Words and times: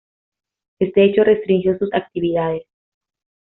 Este 0.79 1.03
hecho 1.05 1.23
restringió 1.23 1.77
sus 1.77 1.93
actividades. 1.93 2.63